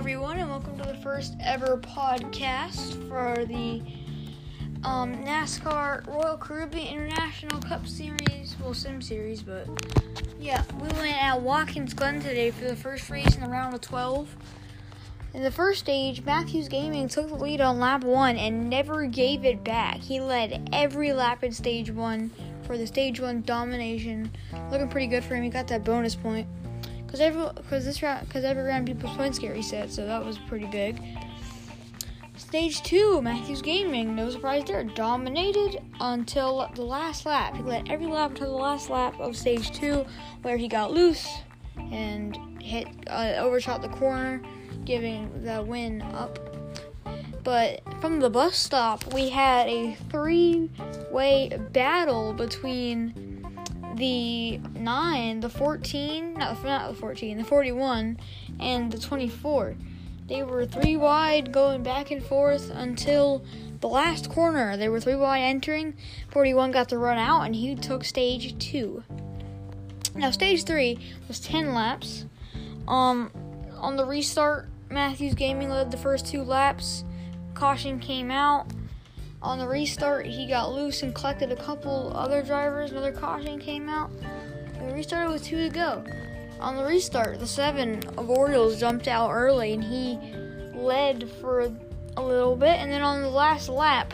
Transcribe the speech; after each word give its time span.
everyone, 0.00 0.38
and 0.38 0.48
welcome 0.48 0.78
to 0.78 0.84
the 0.84 0.94
first 0.94 1.34
ever 1.42 1.76
podcast 1.76 3.06
for 3.06 3.44
the 3.44 3.82
um, 4.82 5.14
NASCAR 5.26 6.06
Royal 6.06 6.38
Caribbean 6.38 6.86
International 6.86 7.60
Cup 7.60 7.86
Series. 7.86 8.56
Well, 8.62 8.72
Sim 8.72 9.02
Series, 9.02 9.42
but 9.42 9.68
yeah, 10.40 10.62
we 10.80 10.88
went 10.96 11.22
at 11.22 11.42
Watkins 11.42 11.92
Glen 11.92 12.18
today 12.18 12.50
for 12.50 12.64
the 12.64 12.76
first 12.76 13.10
race 13.10 13.34
in 13.34 13.42
the 13.42 13.48
round 13.50 13.74
of 13.74 13.82
12. 13.82 14.34
In 15.34 15.42
the 15.42 15.50
first 15.50 15.80
stage, 15.80 16.24
Matthews 16.24 16.68
Gaming 16.68 17.06
took 17.06 17.28
the 17.28 17.34
lead 17.34 17.60
on 17.60 17.78
lap 17.78 18.02
one 18.02 18.38
and 18.38 18.70
never 18.70 19.04
gave 19.04 19.44
it 19.44 19.62
back. 19.62 19.98
He 19.98 20.18
led 20.18 20.70
every 20.72 21.12
lap 21.12 21.44
in 21.44 21.52
stage 21.52 21.90
one 21.90 22.30
for 22.62 22.78
the 22.78 22.86
stage 22.86 23.20
one 23.20 23.42
domination. 23.42 24.30
Looking 24.70 24.88
pretty 24.88 25.08
good 25.08 25.24
for 25.24 25.34
him. 25.34 25.42
He 25.42 25.50
got 25.50 25.68
that 25.68 25.84
bonus 25.84 26.14
point 26.14 26.48
because 27.10 27.20
every 27.20 27.44
because 27.56 27.84
this 27.84 28.04
round 28.04 28.24
because 28.28 28.44
every 28.44 28.62
round 28.62 28.86
people's 28.86 29.16
points 29.16 29.36
get 29.40 29.52
reset, 29.52 29.90
so 29.90 30.06
that 30.06 30.24
was 30.24 30.38
pretty 30.38 30.66
big. 30.66 31.02
Stage 32.36 32.82
two, 32.84 33.20
Matthews 33.20 33.62
Gaming, 33.62 34.14
no 34.14 34.30
surprise 34.30 34.62
there, 34.64 34.84
dominated 34.84 35.82
until 36.00 36.70
the 36.76 36.82
last 36.82 37.26
lap. 37.26 37.56
He 37.56 37.62
led 37.62 37.90
every 37.90 38.06
lap 38.06 38.30
until 38.30 38.52
the 38.52 38.62
last 38.62 38.90
lap 38.90 39.18
of 39.18 39.36
stage 39.36 39.72
two, 39.72 40.06
where 40.42 40.56
he 40.56 40.68
got 40.68 40.92
loose 40.92 41.26
and 41.90 42.38
hit 42.62 42.86
uh, 43.08 43.34
overshot 43.38 43.82
the 43.82 43.88
corner, 43.88 44.40
giving 44.84 45.42
the 45.42 45.62
win 45.62 46.02
up. 46.02 46.38
But 47.42 47.80
from 48.00 48.20
the 48.20 48.30
bus 48.30 48.56
stop, 48.56 49.12
we 49.12 49.30
had 49.30 49.66
a 49.66 49.96
three-way 50.10 51.58
battle 51.72 52.32
between 52.34 53.29
the 54.00 54.56
9, 54.74 55.40
the 55.40 55.48
14, 55.50 56.34
not, 56.34 56.64
not 56.64 56.88
the 56.88 56.96
14, 56.96 57.38
the 57.38 57.44
41, 57.44 58.18
and 58.58 58.90
the 58.90 58.98
24. 58.98 59.76
They 60.26 60.42
were 60.42 60.64
three 60.64 60.96
wide 60.96 61.52
going 61.52 61.82
back 61.82 62.10
and 62.10 62.22
forth 62.22 62.70
until 62.70 63.44
the 63.80 63.88
last 63.88 64.30
corner. 64.30 64.76
They 64.76 64.88
were 64.88 65.00
three 65.00 65.16
wide 65.16 65.42
entering. 65.42 65.94
41 66.30 66.70
got 66.70 66.88
the 66.88 66.98
run 66.98 67.18
out 67.18 67.42
and 67.42 67.54
he 67.54 67.74
took 67.74 68.04
stage 68.04 68.56
2. 68.58 69.02
Now 70.14 70.30
stage 70.30 70.64
3 70.64 70.98
was 71.28 71.40
10 71.40 71.74
laps. 71.74 72.26
Um 72.88 73.30
on 73.76 73.96
the 73.96 74.04
restart, 74.04 74.68
Matthews 74.88 75.34
Gaming 75.34 75.70
led 75.70 75.90
the 75.90 75.96
first 75.96 76.26
two 76.26 76.42
laps. 76.42 77.04
Caution 77.54 77.98
came 77.98 78.30
out 78.30 78.66
on 79.42 79.58
the 79.58 79.66
restart, 79.66 80.26
he 80.26 80.46
got 80.46 80.72
loose 80.72 81.02
and 81.02 81.14
collected 81.14 81.50
a 81.50 81.56
couple 81.56 82.12
other 82.14 82.42
drivers. 82.42 82.90
Another 82.90 83.12
caution 83.12 83.58
came 83.58 83.88
out. 83.88 84.10
We 84.80 84.92
restarted 84.92 85.32
with 85.32 85.44
two 85.44 85.68
to 85.68 85.68
go. 85.68 86.04
On 86.60 86.76
the 86.76 86.84
restart, 86.84 87.38
the 87.40 87.46
seven 87.46 88.02
of 88.18 88.28
Orioles 88.28 88.78
jumped 88.78 89.08
out 89.08 89.30
early 89.30 89.72
and 89.72 89.82
he 89.82 90.18
led 90.74 91.30
for 91.40 91.72
a 92.16 92.22
little 92.22 92.54
bit. 92.54 92.78
And 92.78 92.92
then 92.92 93.02
on 93.02 93.22
the 93.22 93.28
last 93.28 93.68
lap, 93.68 94.12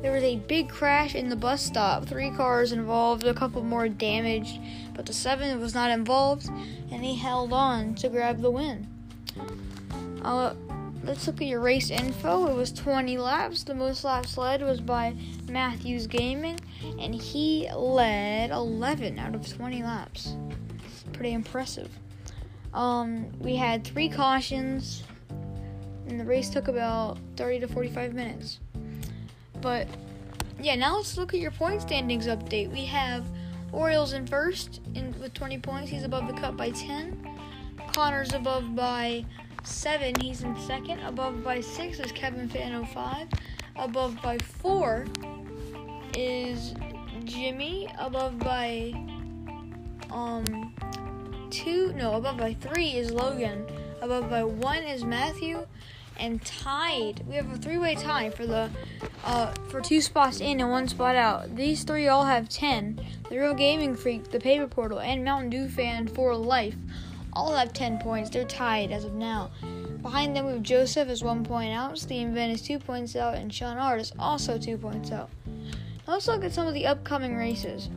there 0.00 0.12
was 0.12 0.22
a 0.22 0.36
big 0.36 0.68
crash 0.68 1.16
in 1.16 1.28
the 1.28 1.36
bus 1.36 1.62
stop. 1.62 2.06
Three 2.06 2.30
cars 2.30 2.70
involved, 2.72 3.24
a 3.24 3.34
couple 3.34 3.62
more 3.62 3.88
damaged, 3.88 4.60
but 4.94 5.06
the 5.06 5.12
seven 5.12 5.58
was 5.60 5.74
not 5.74 5.90
involved, 5.90 6.48
and 6.90 7.04
he 7.04 7.16
held 7.16 7.52
on 7.52 7.94
to 7.96 8.08
grab 8.08 8.40
the 8.40 8.50
win. 8.50 8.86
Uh, 10.22 10.54
let's 11.04 11.26
look 11.26 11.40
at 11.40 11.48
your 11.48 11.60
race 11.60 11.90
info. 11.90 12.46
It 12.48 12.54
was 12.54 12.72
20 12.72 13.18
laps. 13.18 13.64
The 13.64 13.74
most 13.74 14.04
laps 14.04 14.38
led 14.38 14.62
was 14.62 14.80
by 14.80 15.14
Matthews 15.48 16.06
Gaming, 16.06 16.58
and 16.98 17.14
he 17.14 17.68
led 17.74 18.50
11 18.50 19.18
out 19.18 19.34
of 19.34 19.48
20 19.48 19.82
laps. 19.82 20.36
Pretty 21.12 21.32
impressive. 21.32 21.90
Um, 22.74 23.30
we 23.38 23.56
had 23.56 23.84
three 23.84 24.08
cautions, 24.08 25.02
and 26.06 26.18
the 26.18 26.24
race 26.24 26.48
took 26.48 26.68
about 26.68 27.18
30 27.36 27.60
to 27.60 27.68
45 27.68 28.14
minutes. 28.14 28.60
But 29.60 29.88
yeah, 30.60 30.74
now 30.74 30.96
let's 30.96 31.16
look 31.16 31.34
at 31.34 31.40
your 31.40 31.50
point 31.50 31.82
standings 31.82 32.26
update. 32.26 32.70
We 32.72 32.84
have 32.86 33.24
Orioles 33.72 34.12
in 34.12 34.26
first 34.26 34.80
in, 34.94 35.14
with 35.20 35.34
20 35.34 35.58
points. 35.58 35.90
He's 35.90 36.04
above 36.04 36.26
the 36.26 36.34
cut 36.34 36.56
by 36.56 36.70
10. 36.70 37.28
Connor's 37.94 38.32
above 38.32 38.74
by 38.74 39.24
seven, 39.64 40.14
he's 40.20 40.42
in 40.42 40.58
second. 40.60 41.00
Above 41.00 41.42
by 41.44 41.60
six 41.60 41.98
is 42.00 42.12
Kevin 42.12 42.48
Fan 42.48 42.84
05. 42.86 43.28
Above 43.76 44.20
by 44.22 44.38
four 44.38 45.06
is 46.14 46.74
Jimmy. 47.24 47.88
Above 47.98 48.38
by 48.38 48.92
um 50.10 50.74
two, 51.50 51.92
no, 51.94 52.14
above 52.14 52.36
by 52.36 52.54
three 52.54 52.90
is 52.90 53.10
Logan. 53.10 53.66
Above 54.00 54.28
by 54.28 54.44
one 54.44 54.82
is 54.82 55.04
Matthew. 55.04 55.66
And 56.18 56.44
tied, 56.44 57.24
we 57.26 57.34
have 57.36 57.50
a 57.50 57.56
three-way 57.56 57.94
tie 57.94 58.30
for 58.30 58.46
the 58.46 58.70
uh, 59.24 59.52
for 59.70 59.80
two 59.80 60.00
spots 60.00 60.40
in 60.40 60.60
and 60.60 60.70
one 60.70 60.86
spot 60.86 61.16
out. 61.16 61.56
These 61.56 61.84
three 61.84 62.08
all 62.08 62.24
have 62.24 62.48
ten. 62.48 63.00
The 63.30 63.38
Real 63.38 63.54
Gaming 63.54 63.96
Freak, 63.96 64.30
the 64.30 64.38
Paper 64.38 64.66
Portal, 64.66 65.00
and 65.00 65.24
Mountain 65.24 65.50
Dew 65.50 65.68
Fan 65.68 66.06
for 66.06 66.36
life 66.36 66.76
all 67.32 67.54
have 67.54 67.72
10 67.72 67.98
points. 67.98 68.30
They're 68.30 68.44
tied 68.44 68.90
as 68.90 69.04
of 69.04 69.14
now. 69.14 69.50
Behind 70.02 70.36
them, 70.36 70.46
we 70.46 70.52
have 70.52 70.62
Joseph 70.62 71.08
is 71.08 71.22
one 71.22 71.44
point 71.44 71.72
out, 71.72 71.98
Steven 71.98 72.50
is 72.50 72.62
two 72.62 72.78
points 72.78 73.14
out, 73.14 73.34
and 73.34 73.52
Sean 73.52 73.78
Art 73.78 74.00
is 74.00 74.12
also 74.18 74.58
two 74.58 74.76
points 74.76 75.12
out. 75.12 75.30
Now 75.46 76.14
let's 76.14 76.26
look 76.26 76.44
at 76.44 76.52
some 76.52 76.66
of 76.66 76.74
the 76.74 76.86
upcoming 76.86 77.36
races. 77.36 77.88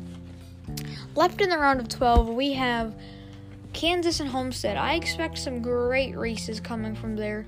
Left 1.16 1.42
in 1.42 1.50
the 1.50 1.58
round 1.58 1.80
of 1.80 1.88
12, 1.88 2.30
we 2.30 2.54
have 2.54 2.94
Kansas 3.74 4.20
and 4.20 4.30
Homestead. 4.30 4.78
I 4.78 4.94
expect 4.94 5.38
some 5.38 5.62
great 5.62 6.16
races 6.16 6.60
coming 6.60 6.96
from 6.96 7.16
there. 7.16 7.46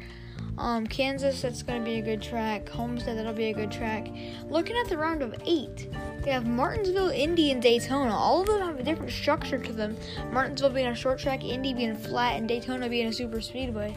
Um, 0.58 0.88
Kansas, 0.88 1.42
that's 1.42 1.62
going 1.62 1.80
to 1.80 1.86
be 1.86 1.98
a 1.98 2.02
good 2.02 2.22
track. 2.22 2.68
Homestead, 2.70 3.18
that'll 3.18 3.34
be 3.34 3.50
a 3.50 3.54
good 3.54 3.72
track. 3.72 4.08
Looking 4.50 4.76
at 4.78 4.90
the 4.90 4.98
round 4.98 5.22
of 5.22 5.36
eight, 5.46 5.88
we 6.24 6.32
have 6.32 6.48
Martinsville, 6.48 7.10
Indy, 7.10 7.52
and 7.52 7.62
Daytona. 7.62 8.16
All 8.16 8.42
of 8.42 8.48
them 8.48 8.62
have 8.62 8.80
a 8.80 8.84
different 8.84 9.12
structure 9.12 9.60
to 9.60 9.72
them. 9.72 9.96
Martinsville 10.32 10.72
being 10.72 10.88
a 10.88 10.96
short 10.96 11.20
track, 11.20 11.44
Indy 11.44 11.74
being 11.74 11.96
flat, 11.96 12.38
and 12.38 12.48
Daytona 12.48 12.90
being 12.90 13.08
a 13.08 13.14
super 13.14 13.40
speedway. 13.40 13.96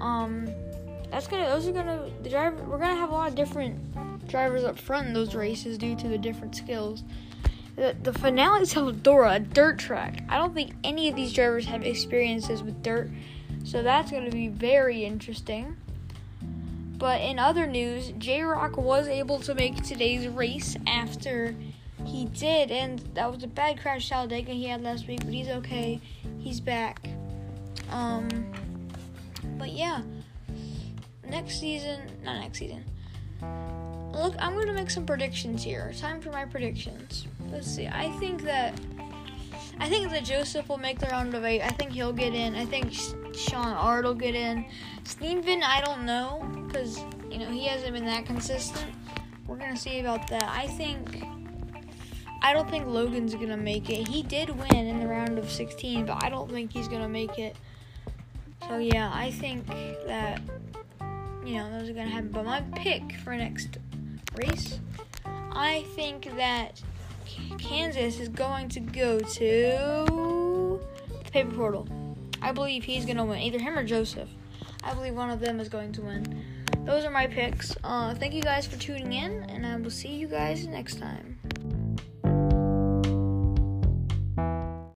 Um, 0.00 0.48
that's 1.10 1.26
gonna. 1.26 1.48
Those 1.48 1.66
are 1.68 1.72
gonna. 1.72 2.08
The 2.22 2.30
driver. 2.30 2.62
We're 2.64 2.78
gonna 2.78 2.96
have 2.96 3.10
a 3.10 3.14
lot 3.14 3.28
of 3.28 3.34
different 3.34 4.28
drivers 4.28 4.64
up 4.64 4.78
front 4.78 5.08
in 5.08 5.12
those 5.12 5.34
races 5.34 5.78
due 5.78 5.96
to 5.96 6.08
the 6.08 6.18
different 6.18 6.54
skills. 6.54 7.02
The, 7.76 7.96
the 8.02 8.12
finale 8.12 8.62
is 8.62 8.74
Eldora, 8.74 9.36
a 9.36 9.40
dirt 9.40 9.78
track. 9.78 10.22
I 10.28 10.36
don't 10.36 10.54
think 10.54 10.72
any 10.84 11.08
of 11.08 11.16
these 11.16 11.32
drivers 11.32 11.66
have 11.66 11.84
experiences 11.84 12.62
with 12.62 12.82
dirt, 12.82 13.10
so 13.64 13.82
that's 13.82 14.10
going 14.10 14.24
to 14.24 14.30
be 14.30 14.48
very 14.48 15.04
interesting. 15.04 15.76
But 16.98 17.20
in 17.20 17.38
other 17.38 17.66
news, 17.66 18.12
J 18.18 18.42
Rock 18.42 18.76
was 18.76 19.08
able 19.08 19.40
to 19.40 19.54
make 19.54 19.82
today's 19.82 20.28
race 20.28 20.76
after 20.86 21.54
he 22.04 22.26
did, 22.26 22.70
and 22.70 22.98
that 23.14 23.30
was 23.30 23.42
a 23.42 23.48
bad 23.48 23.80
crash 23.80 24.08
Talladega 24.08 24.52
he 24.52 24.66
had 24.66 24.82
last 24.82 25.06
week, 25.08 25.20
but 25.24 25.32
he's 25.32 25.48
okay. 25.48 26.00
He's 26.38 26.60
back. 26.60 27.00
Um, 27.90 28.46
but 29.58 29.72
yeah, 29.72 30.02
next 31.28 31.58
season, 31.58 32.00
not 32.24 32.40
next 32.40 32.58
season. 32.58 32.84
Look, 34.12 34.34
I'm 34.38 34.54
gonna 34.54 34.72
make 34.72 34.90
some 34.90 35.06
predictions 35.06 35.64
here. 35.64 35.92
Time 35.98 36.20
for 36.20 36.30
my 36.30 36.44
predictions. 36.44 37.26
Let's 37.50 37.66
see. 37.66 37.86
I 37.86 38.10
think 38.20 38.42
that 38.42 38.74
I 39.78 39.88
think 39.88 40.10
that 40.10 40.24
Joseph 40.24 40.68
will 40.68 40.78
make 40.78 40.98
the 40.98 41.06
round 41.06 41.34
of 41.34 41.44
eight. 41.44 41.62
I 41.62 41.70
think 41.70 41.92
he'll 41.92 42.12
get 42.12 42.34
in. 42.34 42.54
I 42.54 42.64
think 42.64 42.92
Sean 43.34 43.72
Art 43.72 44.04
will 44.04 44.14
get 44.14 44.34
in. 44.34 44.64
Steven, 45.04 45.62
I 45.62 45.80
don't 45.80 46.04
know, 46.06 46.48
because 46.66 46.98
you 47.30 47.38
know 47.38 47.50
he 47.50 47.66
hasn't 47.66 47.92
been 47.92 48.06
that 48.06 48.26
consistent. 48.26 48.92
We're 49.46 49.56
gonna 49.56 49.76
see 49.76 50.00
about 50.00 50.28
that. 50.28 50.44
I 50.44 50.66
think 50.68 51.24
I 52.42 52.52
don't 52.52 52.68
think 52.68 52.86
Logan's 52.86 53.34
gonna 53.34 53.56
make 53.56 53.88
it. 53.90 54.08
He 54.08 54.22
did 54.22 54.50
win 54.50 54.86
in 54.86 55.00
the 55.00 55.06
round 55.06 55.38
of 55.38 55.50
16, 55.50 56.06
but 56.06 56.22
I 56.24 56.28
don't 56.28 56.50
think 56.50 56.72
he's 56.72 56.88
gonna 56.88 57.08
make 57.08 57.38
it. 57.38 57.56
So 58.68 58.78
yeah, 58.78 59.10
I 59.12 59.30
think 59.30 59.66
that 60.06 60.40
you 61.44 61.56
know 61.56 61.70
those 61.70 61.88
are 61.88 61.92
gonna 61.92 62.08
happen. 62.08 62.30
But 62.30 62.44
my 62.44 62.60
pick 62.74 63.12
for 63.24 63.36
next 63.36 63.78
race, 64.34 64.78
I 65.52 65.84
think 65.94 66.36
that 66.36 66.82
Kansas 67.58 68.18
is 68.20 68.28
going 68.28 68.68
to 68.70 68.80
go 68.80 69.18
to 69.18 70.80
the 71.24 71.30
paper 71.30 71.54
portal. 71.54 71.88
I 72.40 72.52
believe 72.52 72.84
he's 72.84 73.06
gonna 73.06 73.24
win, 73.24 73.40
either 73.40 73.58
him 73.58 73.78
or 73.78 73.84
Joseph. 73.84 74.28
I 74.82 74.94
believe 74.94 75.14
one 75.14 75.30
of 75.30 75.40
them 75.40 75.60
is 75.60 75.68
going 75.68 75.92
to 75.92 76.02
win. 76.02 76.44
Those 76.84 77.04
are 77.04 77.10
my 77.10 77.28
picks. 77.28 77.76
Uh, 77.84 78.14
thank 78.14 78.34
you 78.34 78.42
guys 78.42 78.66
for 78.66 78.76
tuning 78.76 79.12
in, 79.12 79.44
and 79.44 79.64
I 79.64 79.76
will 79.76 79.90
see 79.90 80.14
you 80.14 80.26
guys 80.26 80.66
next 80.66 80.98
time. 80.98 81.31